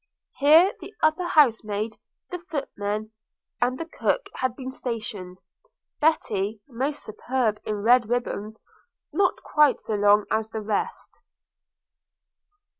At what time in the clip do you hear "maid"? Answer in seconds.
1.63-1.99